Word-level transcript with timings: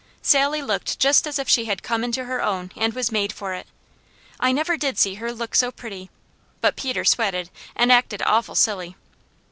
Sally 0.23 0.63
looked 0.63 0.97
just 0.97 1.27
as 1.27 1.37
if 1.37 1.47
she 1.47 1.65
had 1.65 1.83
come 1.83 2.03
into 2.03 2.23
her 2.25 2.41
own 2.41 2.71
and 2.75 2.91
was 2.95 3.11
made 3.11 3.31
for 3.31 3.53
it; 3.53 3.67
I 4.39 4.51
never 4.51 4.75
did 4.75 4.97
see 4.97 5.13
her 5.21 5.31
look 5.31 5.53
so 5.53 5.71
pretty, 5.71 6.09
but 6.59 6.75
Peter 6.75 7.05
sweated 7.05 7.51
and 7.75 7.91
acted 7.91 8.23
awful 8.23 8.55
silly. 8.55 8.95